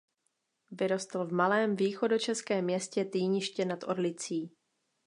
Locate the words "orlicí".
3.83-4.51